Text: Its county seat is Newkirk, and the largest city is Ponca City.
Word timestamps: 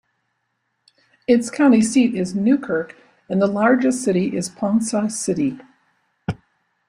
Its 1.27 1.51
county 1.51 1.79
seat 1.79 2.15
is 2.15 2.33
Newkirk, 2.33 2.95
and 3.29 3.39
the 3.39 3.45
largest 3.45 4.03
city 4.03 4.35
is 4.35 4.49
Ponca 4.49 5.07
City. 5.11 5.59